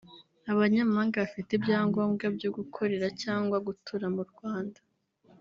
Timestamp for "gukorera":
2.57-3.07